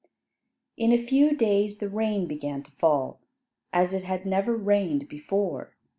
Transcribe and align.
In 0.77 0.91
a 0.91 0.97
few 0.97 1.35
days 1.37 1.77
the 1.77 1.87
rain 1.87 2.25
began 2.25 2.63
to 2.63 2.71
fall, 2.71 3.19
as 3.71 3.93
it 3.93 4.03
had 4.03 4.25
never 4.25 4.55
rained 4.57 5.07
before. 5.07 5.75